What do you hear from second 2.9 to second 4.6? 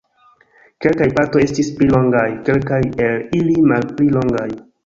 el ili malpli longaj.